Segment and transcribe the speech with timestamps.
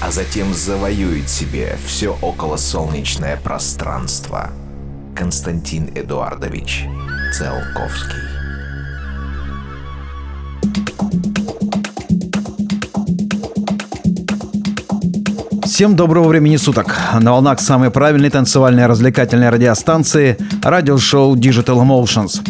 [0.00, 4.50] а затем завоюет себе все околосолнечное пространство.
[5.14, 6.84] Константин Эдуардович
[7.32, 8.36] Циолковский
[15.64, 16.96] Всем доброго времени суток.
[17.20, 22.40] На волнах самой правильной танцевальной развлекательной радиостанции радиошоу Digital Emotions.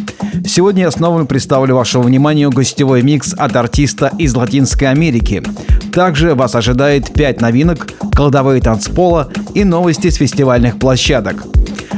[0.46, 5.42] Сегодня я снова представлю вашему вниманию гостевой микс от артиста из Латинской Америки.
[5.96, 11.44] Также вас ожидает 5 новинок, кладовые танцпола и новости с фестивальных площадок.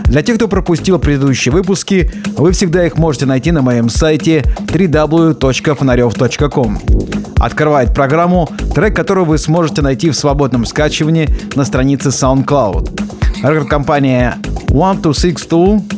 [0.05, 6.79] Для тех, кто пропустил предыдущие выпуски, вы всегда их можете найти на моем сайте www.fonarev.com.
[7.41, 13.43] Открывает программу трек, который вы сможете найти в свободном скачивании на странице SoundCloud.
[13.43, 14.37] Рекорд-компания
[14.69, 15.98] 1262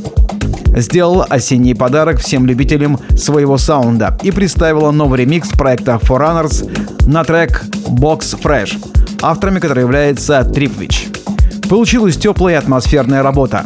[0.77, 7.65] сделала осенний подарок всем любителям своего саунда и представила новый ремикс проекта Forerunners на трек
[7.89, 8.79] Box Fresh,
[9.23, 11.69] авторами которой является Tripwich.
[11.69, 13.65] Получилась теплая и атмосферная работа.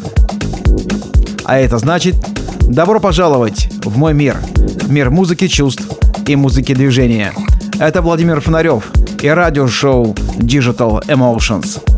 [1.45, 2.17] А это значит
[2.69, 4.37] добро пожаловать в мой мир.
[4.89, 5.85] Мир музыки, чувств
[6.27, 7.33] и музыки движения.
[7.79, 8.91] Это Владимир Фонарев
[9.23, 11.94] и радиошоу Digital Emotions.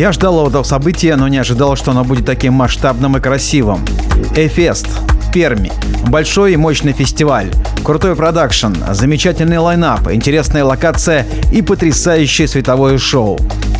[0.00, 3.84] Я ждал этого события, но не ожидал, что оно будет таким масштабным и красивым.
[4.34, 4.86] Эфест,
[5.30, 5.70] Перми.
[6.06, 7.50] Большой и мощный фестиваль.
[7.84, 13.38] Крутой продакшн, замечательный лайнап, интересная локация и потрясающее световое шоу.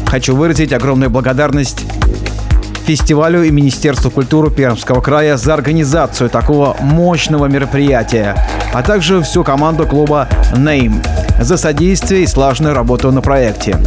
[0.09, 1.87] Хочу выразить огромную благодарность
[2.85, 8.37] фестивалю и Министерству культуры Пермского края за организацию такого мощного мероприятия,
[8.75, 11.03] а также всю команду клуба Name
[11.43, 13.79] за содействие и слаженную работу на проекте.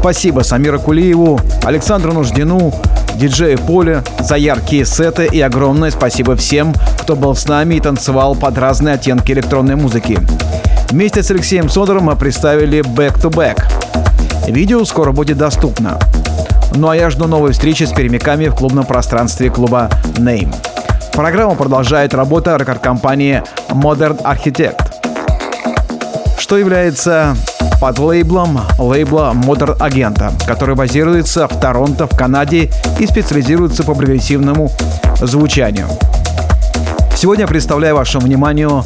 [0.00, 2.72] Спасибо Самира Кулиеву, Александру Нуждину,
[3.16, 8.34] диджею Поле за яркие сеты и огромное спасибо всем, кто был с нами и танцевал
[8.34, 10.18] под разные оттенки электронной музыки.
[10.88, 13.62] Вместе с Алексеем Содором мы представили Back to Back.
[14.50, 15.98] Видео скоро будет доступно.
[16.74, 20.54] Ну а я жду новой встречи с перемяками в клубном пространстве клуба Name.
[21.12, 24.80] Программу продолжает работа рекорд-компании Modern Architect,
[26.38, 27.36] что является
[27.80, 34.70] под лейблом лейбла Modern Агента, который базируется в Торонто, в Канаде и специализируется по прогрессивному
[35.22, 35.86] звучанию.
[37.16, 38.84] Сегодня представляю вашему вниманию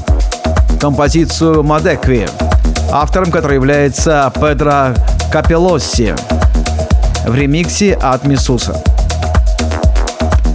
[0.81, 2.29] композицию Мадекви,
[2.93, 4.95] автором которой является Педро
[5.33, 6.15] Капелосси
[7.27, 8.81] в ремиксе от Мисуса.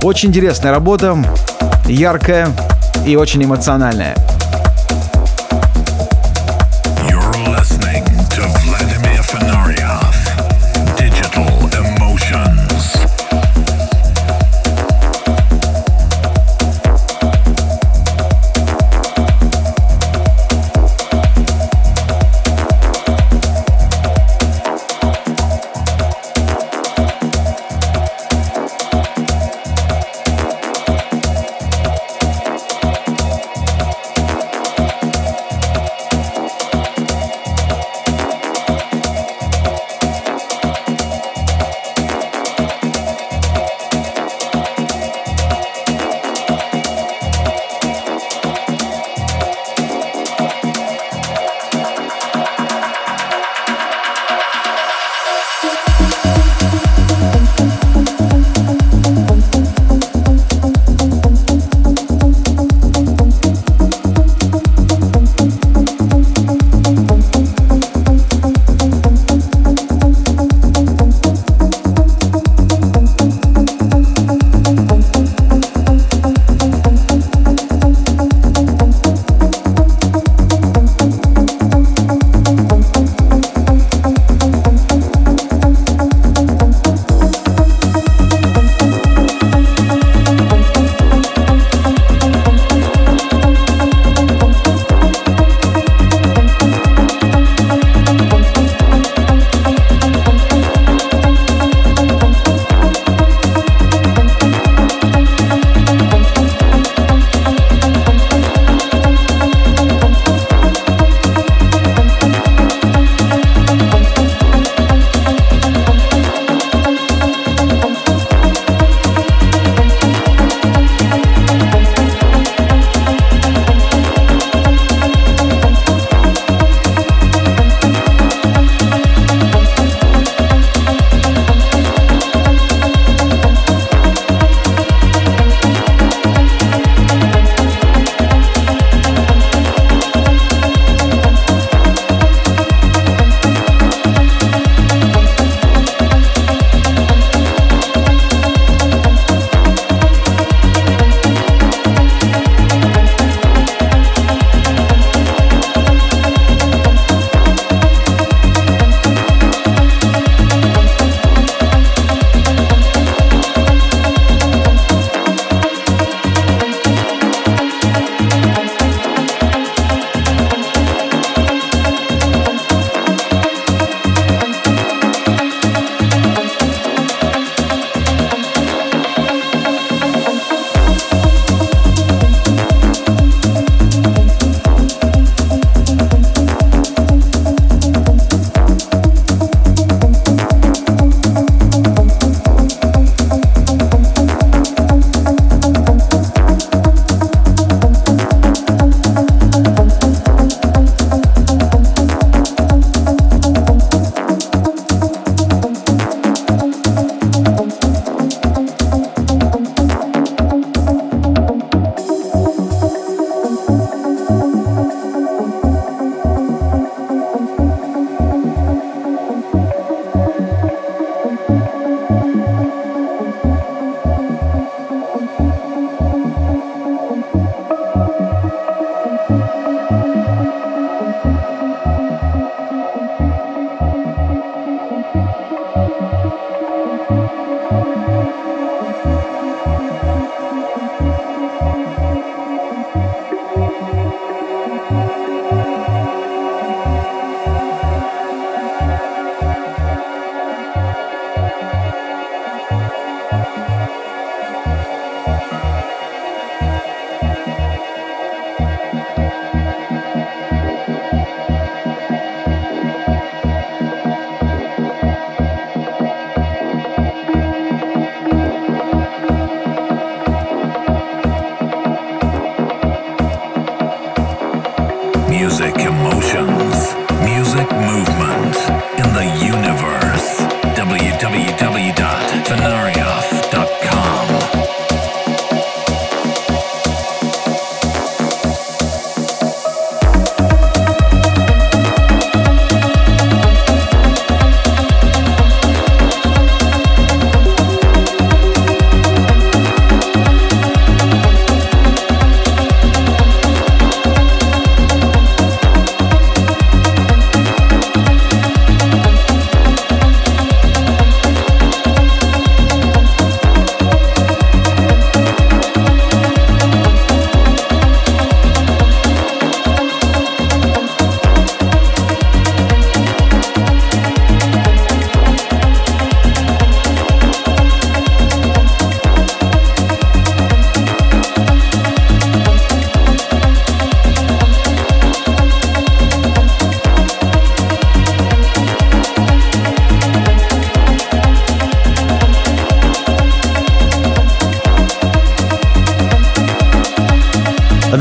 [0.01, 1.17] Очень интересная работа,
[1.87, 2.47] яркая
[3.05, 4.15] и очень эмоциональная.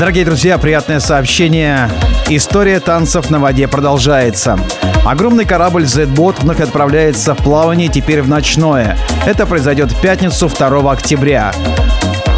[0.09, 1.87] Дорогие друзья, приятное сообщение.
[2.29, 4.57] История танцев на воде продолжается.
[5.05, 8.97] Огромный корабль Z-Bot вновь отправляется в плавание теперь в ночное.
[9.27, 11.53] Это произойдет в пятницу 2 октября.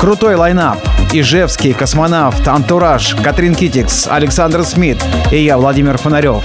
[0.02, 0.80] Крутой лайнап.
[1.14, 5.02] Ижевский, Космонавт, Антураж, Катрин Китикс, Александр Смит
[5.32, 6.44] и я, Владимир Фонарев.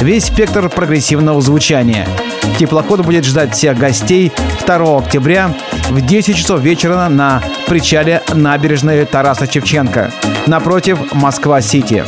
[0.00, 2.08] Весь спектр прогрессивного звучания.
[2.58, 4.32] Теплоход будет ждать всех гостей
[4.66, 5.54] 2 октября
[5.90, 10.10] в 10 часов вечера на причале набережной Тараса Шевченко
[10.46, 12.04] напротив Москва-Сити.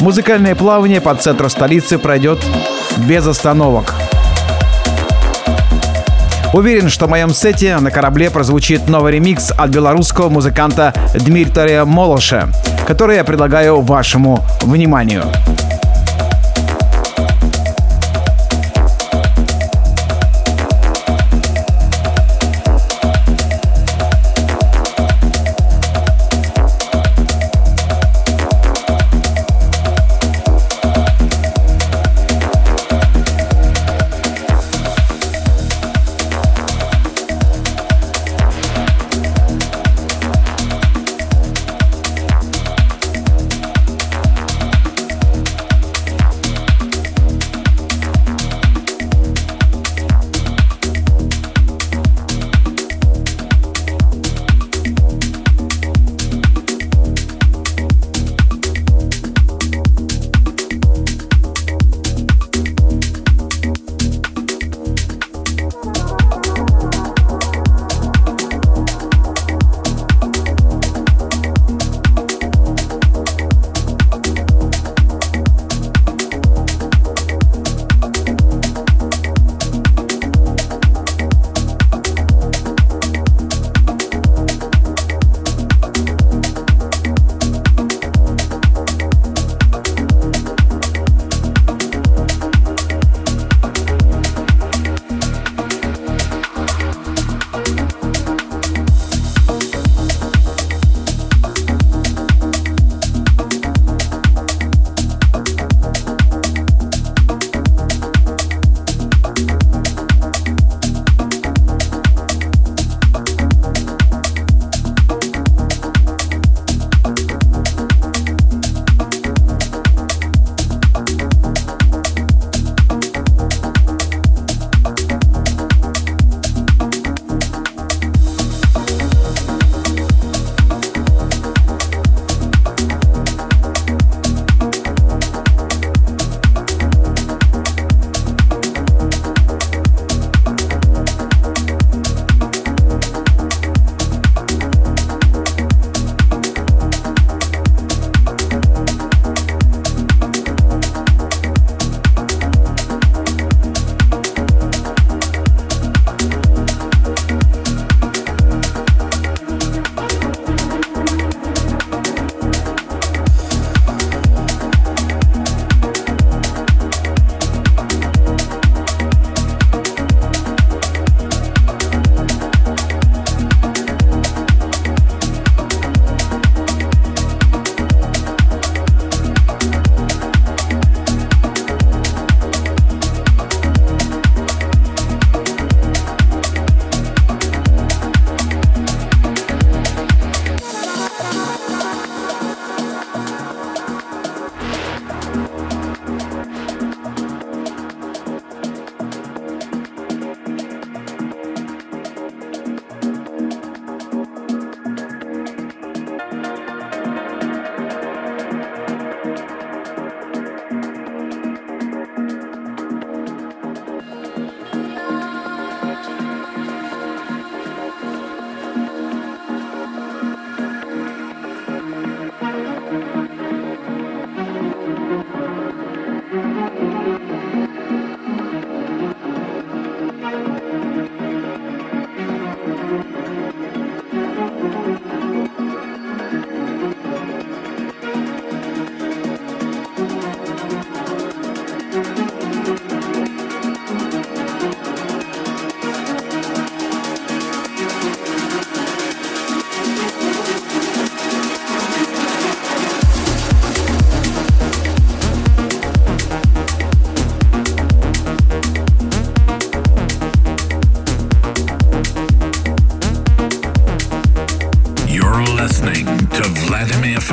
[0.00, 2.38] Музыкальное плавание по центру столицы пройдет
[2.98, 3.94] без остановок.
[6.52, 12.48] Уверен, что в моем сете на корабле прозвучит новый ремикс от белорусского музыканта Дмитрия Молоша,
[12.86, 15.24] который я предлагаю вашему вниманию.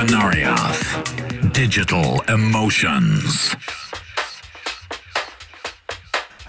[0.04, 0.84] Fenariath.
[1.54, 3.56] Digital Emotions.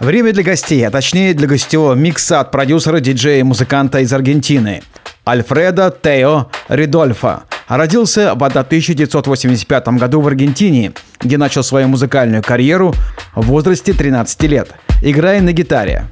[0.01, 4.83] Время для гостей, а точнее для гостевого микса от продюсера, диджея и музыканта из Аргентины
[5.27, 7.45] Альфреда Тео Ридольфа.
[7.69, 12.93] Родился в 1985 году в Аргентине, где начал свою музыкальную карьеру
[13.37, 16.09] в возрасте 13 лет, играя на гитаре.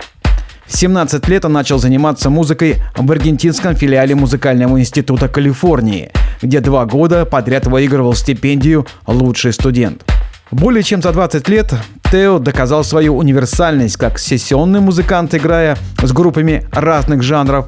[0.73, 6.87] В 17 лет он начал заниматься музыкой в аргентинском филиале Музыкального института Калифорнии, где два
[6.87, 10.03] года подряд выигрывал стипендию «Лучший студент».
[10.51, 11.75] Более чем за 20 лет
[12.11, 17.67] Тео доказал свою универсальность как сессионный музыкант, играя с группами разных жанров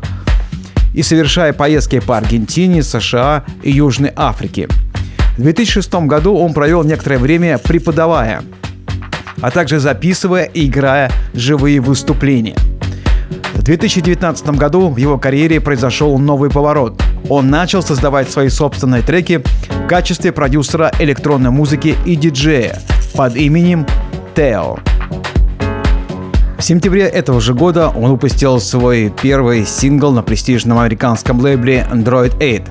[0.94, 4.66] и совершая поездки по Аргентине, США и Южной Африке.
[5.36, 8.42] В 2006 году он провел некоторое время преподавая,
[9.42, 12.56] а также записывая и играя живые выступления–
[13.54, 17.00] в 2019 году в его карьере произошел новый поворот.
[17.28, 22.78] Он начал создавать свои собственные треки в качестве продюсера электронной музыки и диджея
[23.14, 23.86] под именем
[24.34, 24.78] Тео.
[26.58, 32.32] В сентябре этого же года он выпустил свой первый сингл на престижном американском лейбле Android
[32.38, 32.64] 8.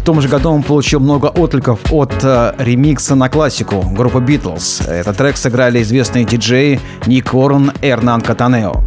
[0.00, 4.90] В том же году он получил много откликов от э, ремикса на классику группы Beatles.
[4.90, 8.82] Этот трек сыграли известные диджеи Ник Уоррен и Эрнан Катанео.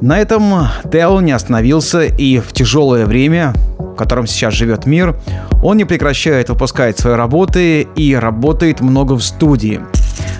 [0.00, 5.14] На этом Тео не остановился и в тяжелое время, в котором сейчас живет мир,
[5.62, 9.80] он не прекращает выпускать свои работы и работает много в студии.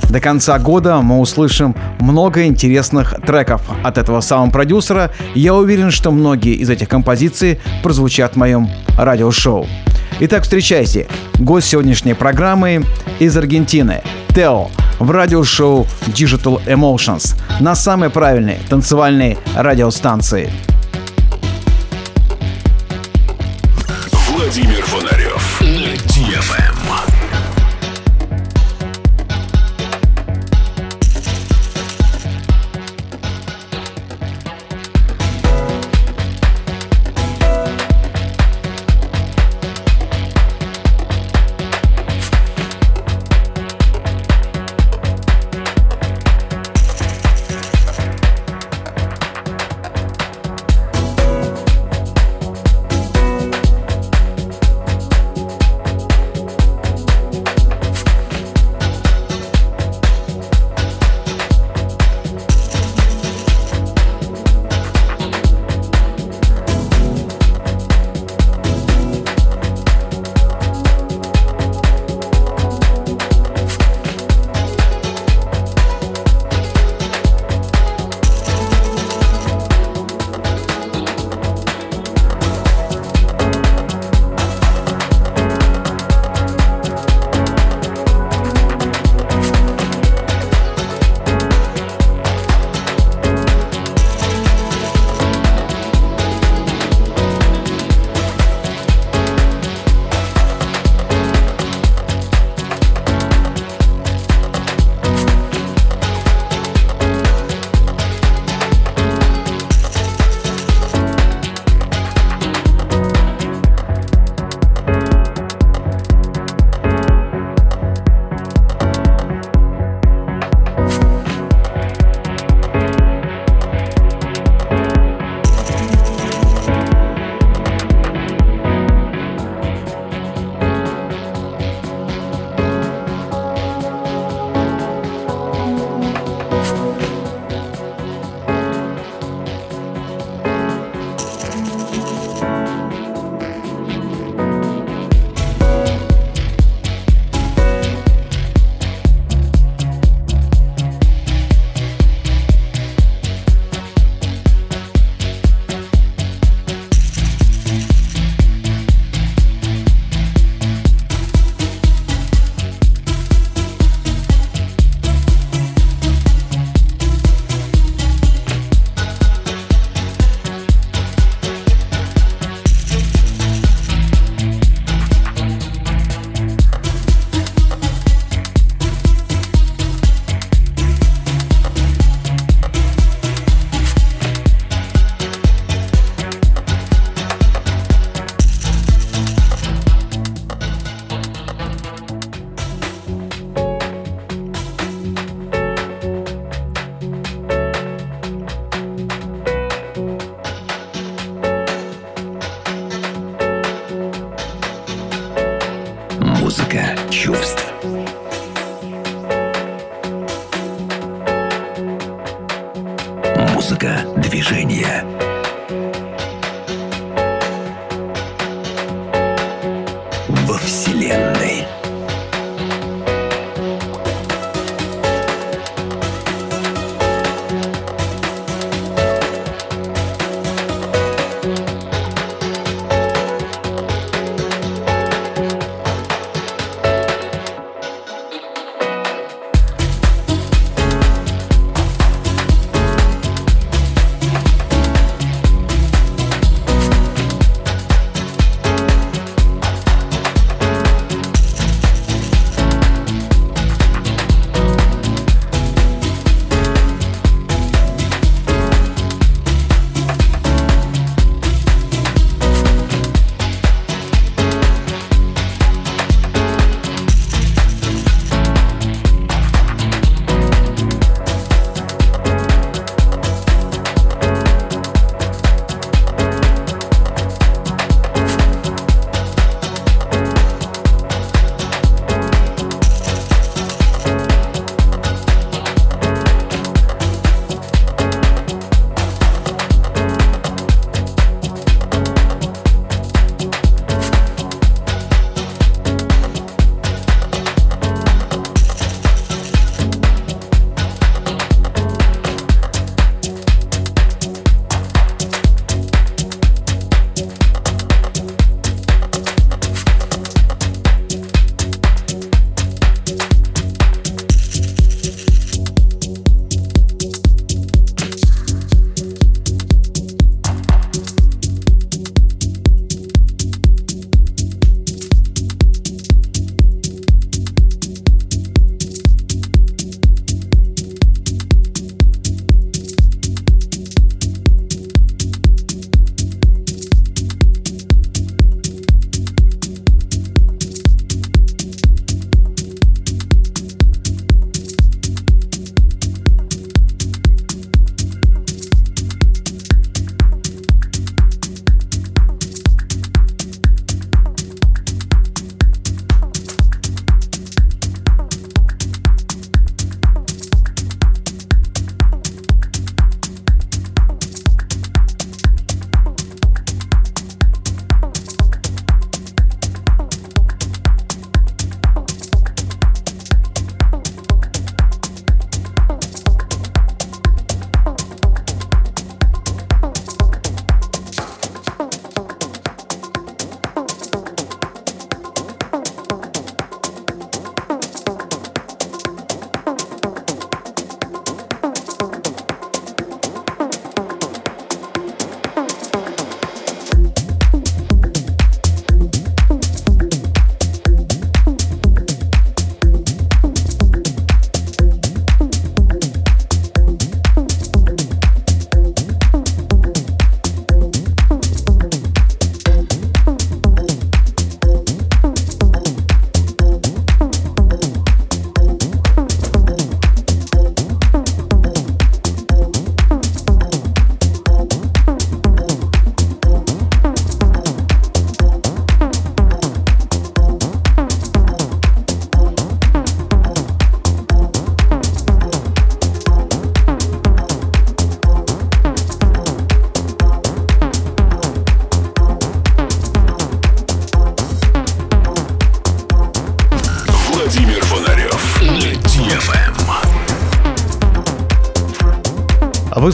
[0.08, 5.10] До конца года мы услышим много интересных треков от этого самого продюсера.
[5.34, 8.68] Я уверен, что многие из этих композиций прозвучат в моем
[8.98, 9.66] радиошоу.
[10.20, 11.06] Итак, встречайте.
[11.38, 12.84] Гость сегодняшней программы
[13.18, 14.02] из Аргентины.
[14.34, 14.68] Тео
[15.00, 20.52] в радиошоу Digital Emotions на самой правильной танцевальной радиостанции.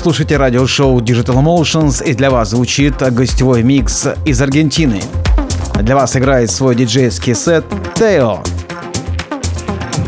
[0.06, 5.02] Слушаете радиошоу Digital Emotions, и для вас звучит гостевой микс из Аргентины.
[5.82, 7.64] Для вас играет свой диджейский сет
[7.96, 8.40] Тео.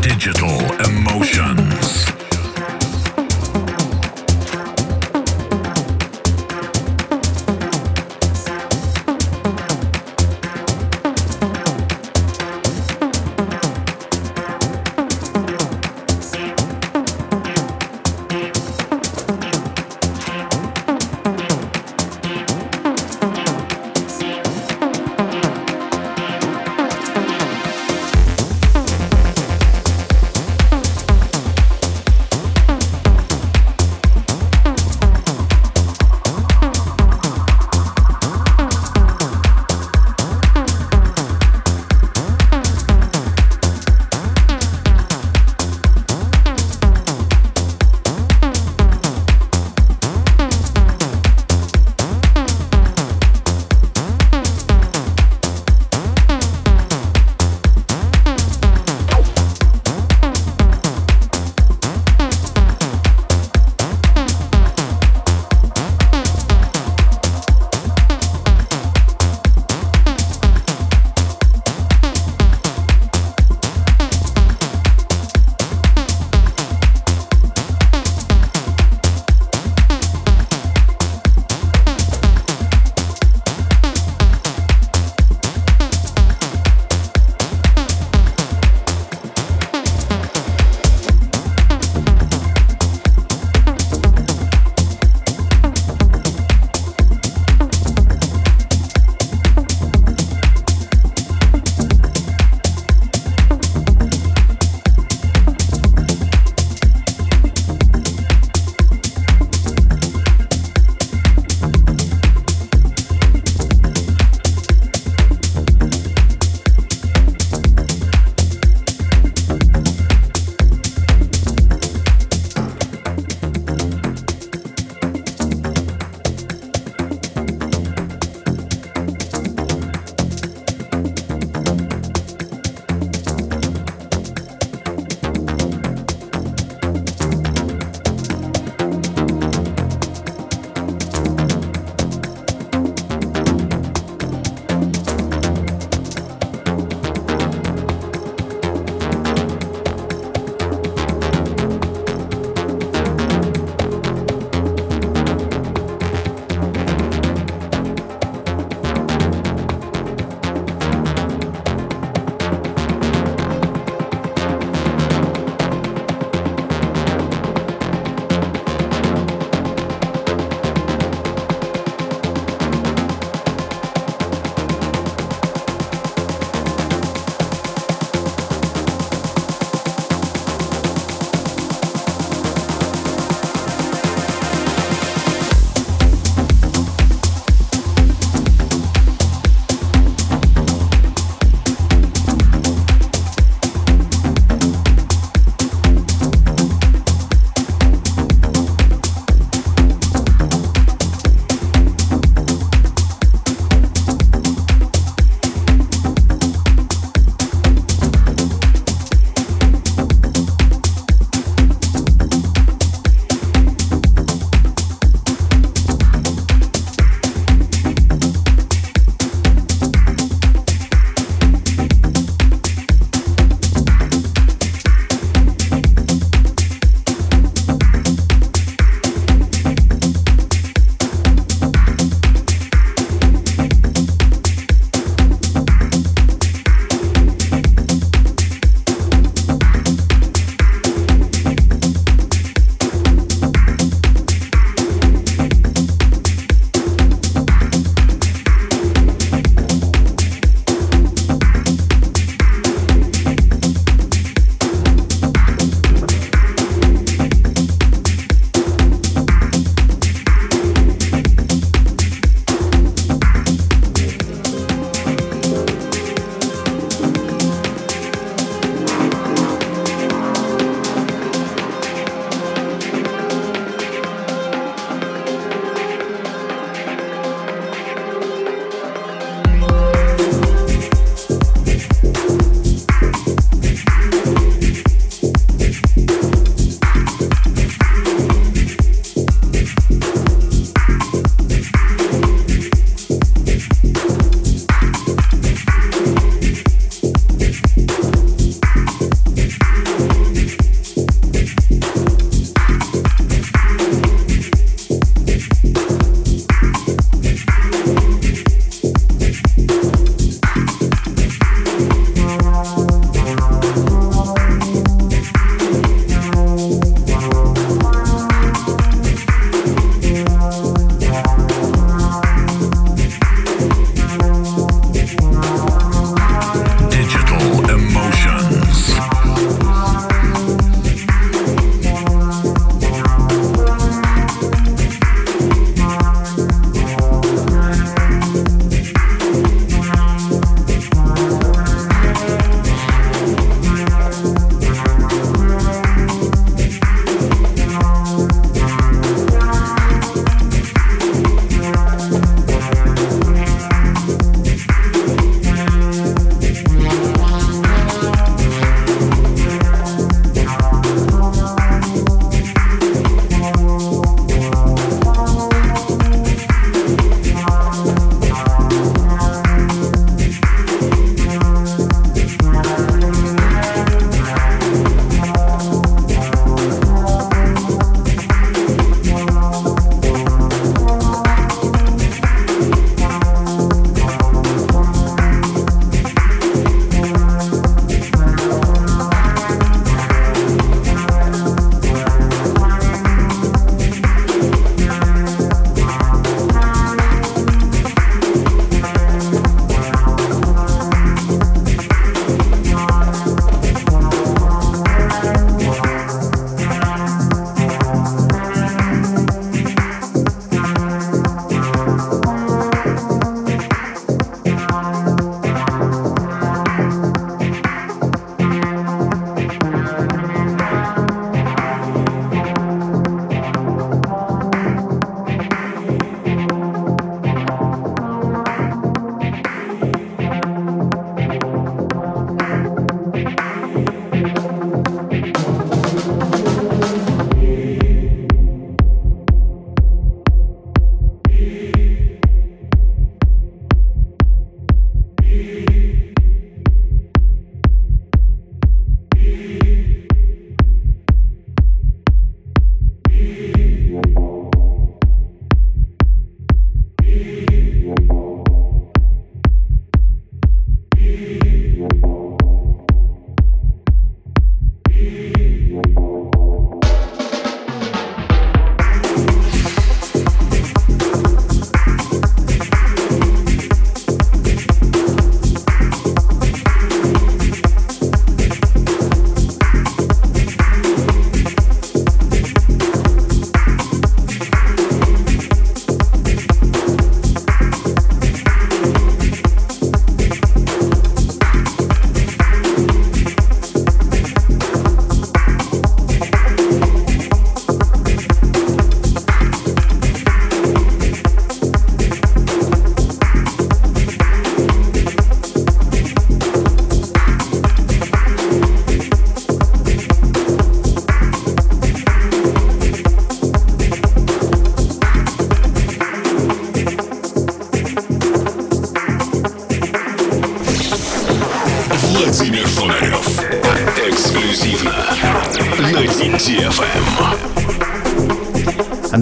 [0.01, 1.68] Digital Emotions.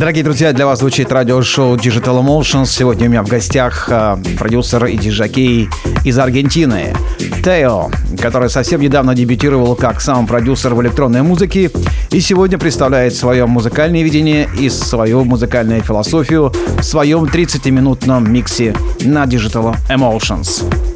[0.07, 2.67] Дорогие друзья, для вас звучит радиошоу Digital Emotions.
[2.67, 5.67] Сегодня у меня в гостях э, продюсер и диджакей
[6.05, 6.95] из Аргентины
[7.43, 11.71] Тео, который совсем недавно дебютировал как сам продюсер в электронной музыке
[12.09, 19.25] и сегодня представляет свое музыкальное видение и свою музыкальную философию в своем 30-минутном миксе на
[19.25, 20.86] Digital Emotions.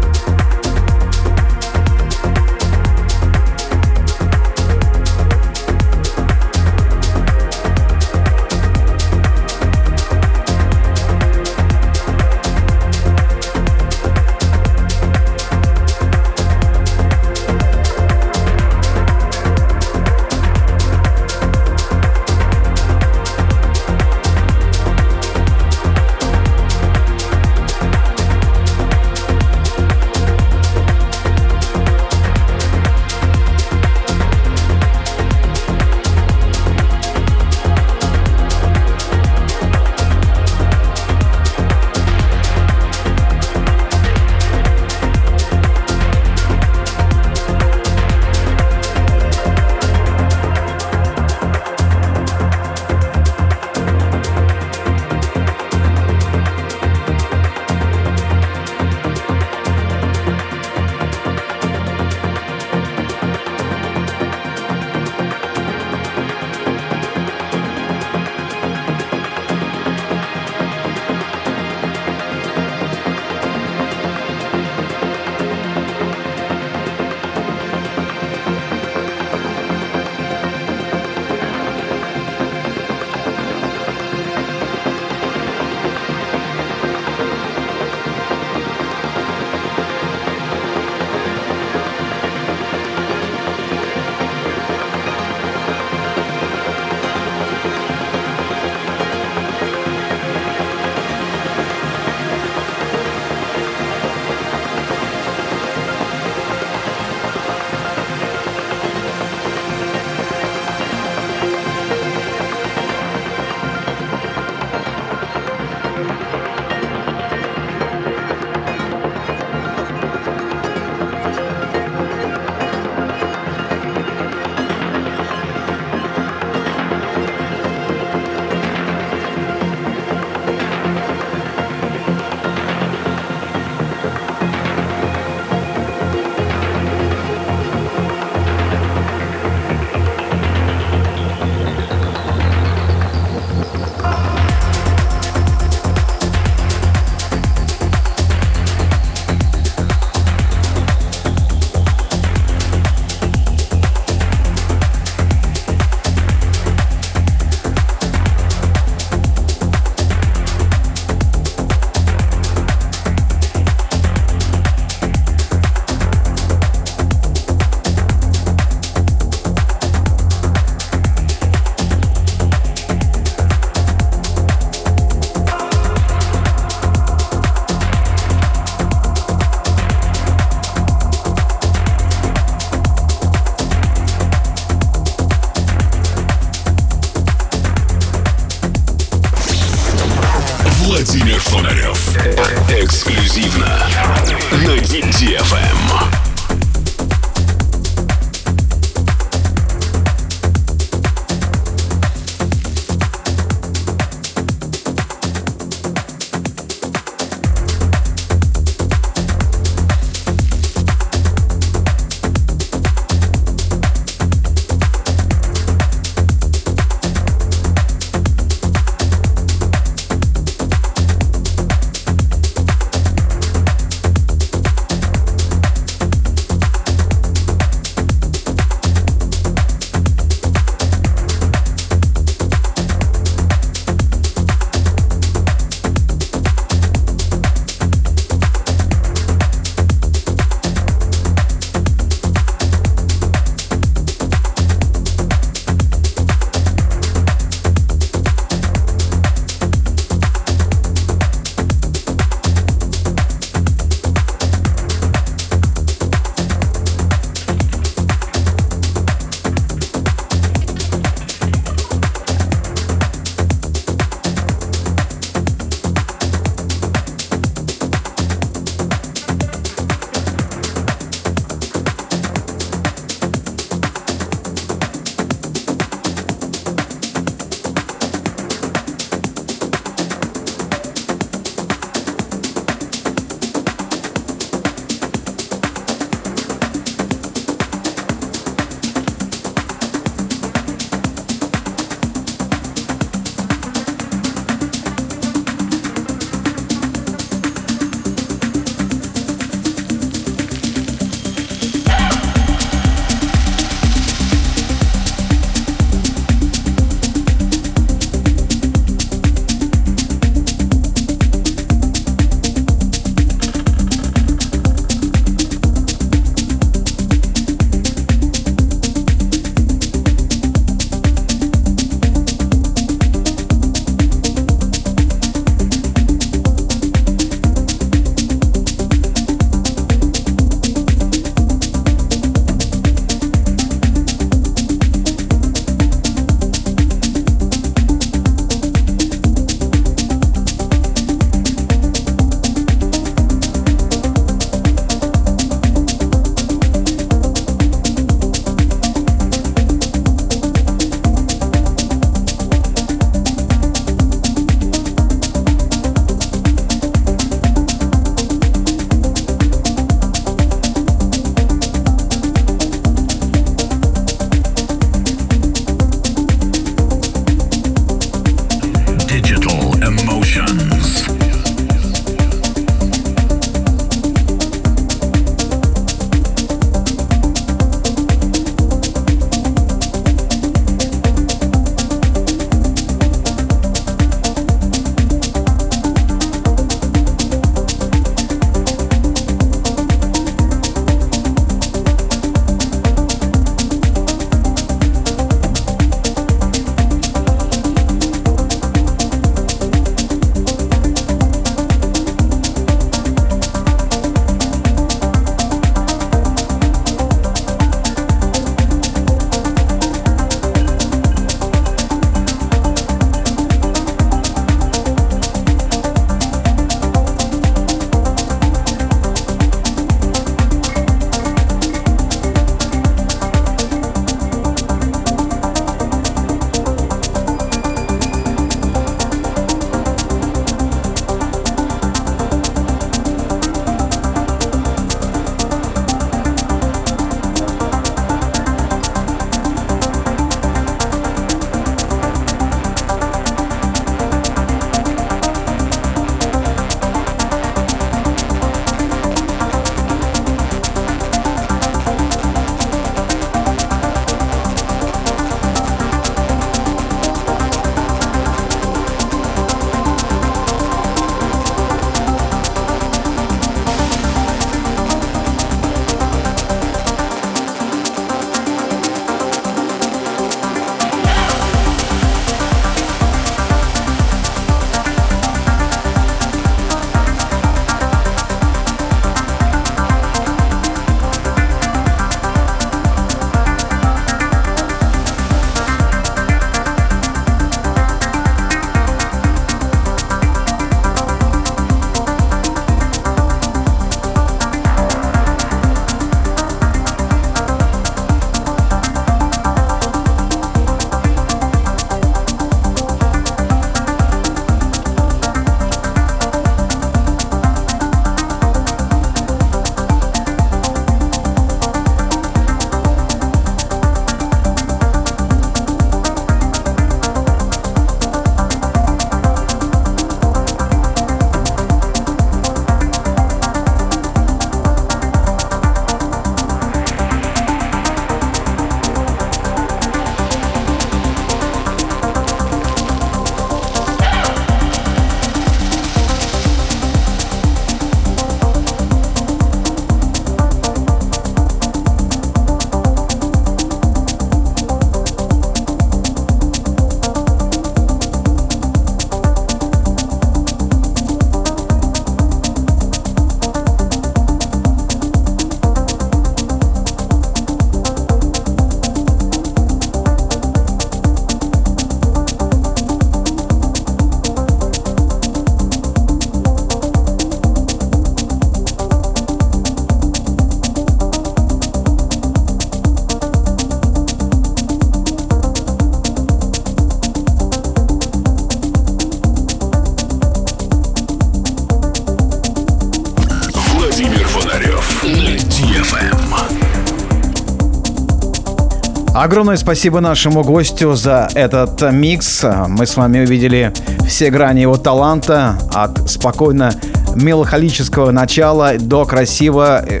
[589.22, 592.44] Огромное спасибо нашему гостю за этот микс.
[592.66, 593.72] Мы с вами увидели
[594.04, 596.72] все грани его таланта от спокойно
[597.14, 600.00] меланхолического начала до красиво э,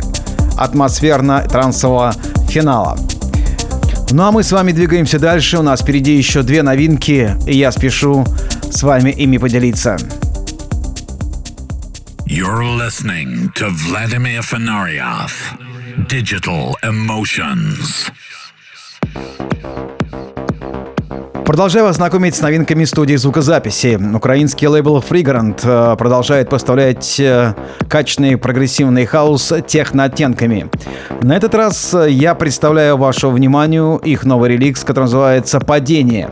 [0.58, 2.16] атмосферно-трансового
[2.48, 2.98] финала.
[4.10, 5.58] Ну а мы с вами двигаемся дальше.
[5.58, 8.26] У нас впереди еще две новинки, и я спешу
[8.72, 9.98] с вами ими поделиться.
[12.26, 15.30] You're listening to Vladimir Fenarioff,
[16.08, 18.10] Digital Emotions.
[21.52, 24.00] Продолжаю вас знакомить с новинками студии звукозаписи.
[24.14, 27.54] Украинский лейбл Frigorant э, продолжает поставлять э,
[27.90, 30.70] качественный прогрессивный хаос техно-оттенками.
[31.20, 36.30] На этот раз э, я представляю вашему вниманию их новый реликс, который называется «Падение»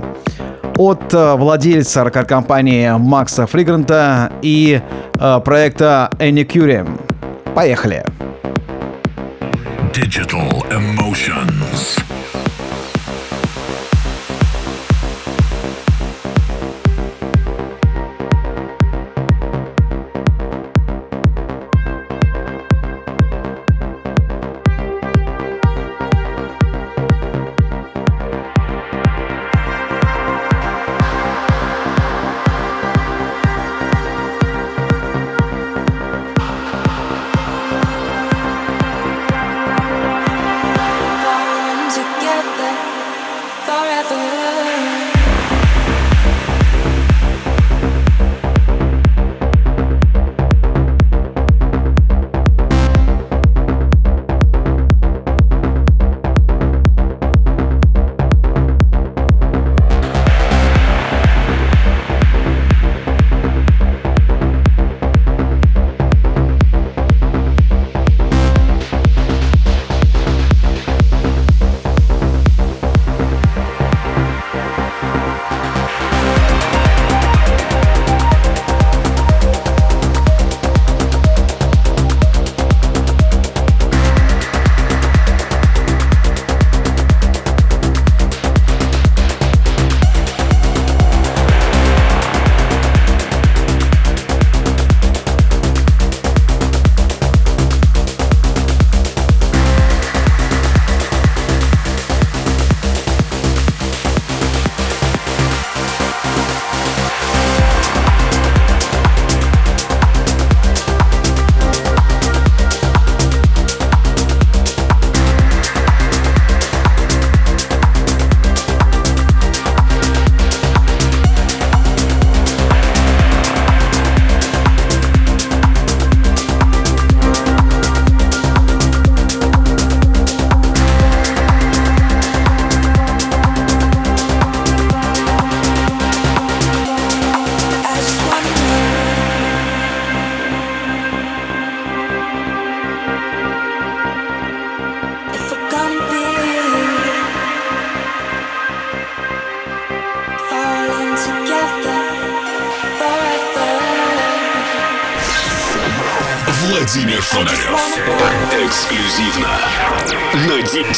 [0.79, 4.81] от владельца компании Макса Фригранта и
[5.13, 6.99] проекта Anycurium.
[7.55, 8.07] Поехали!
[9.93, 12.10] Digital Emotions.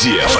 [0.03, 0.32] Brasil.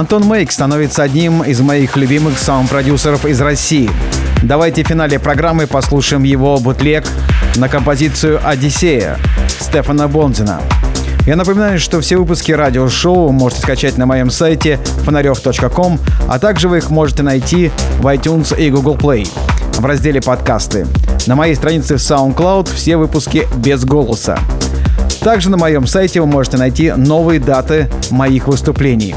[0.00, 3.90] Антон Мейк становится одним из моих любимых саунд-продюсеров из России.
[4.42, 7.04] Давайте в финале программы послушаем его бутлег
[7.56, 9.18] на композицию «Одиссея»
[9.60, 10.62] Стефана Бонзина.
[11.26, 16.78] Я напоминаю, что все выпуски радиошоу можете скачать на моем сайте фонарев.ком, а также вы
[16.78, 19.28] их можете найти в iTunes и Google Play
[19.76, 20.86] в разделе «Подкасты».
[21.26, 24.38] На моей странице в SoundCloud все выпуски без голоса.
[25.20, 29.14] Также на моем сайте вы можете найти новые даты моих выступлений.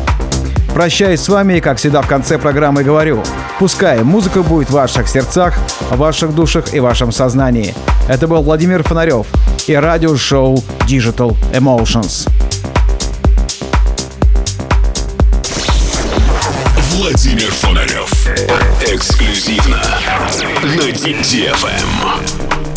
[0.74, 3.22] Прощаюсь с вами и, как всегда, в конце программы говорю,
[3.60, 5.54] пускай музыка будет в ваших сердцах,
[5.92, 7.76] в ваших душах и вашем сознании.
[8.10, 9.28] Это был Владимир Фонарев
[9.68, 10.56] и радиошоу
[10.88, 12.28] Digital Emotions.
[16.96, 18.10] Владимир Фонарев.
[18.88, 19.80] Эксклюзивно
[20.64, 22.73] на DFM.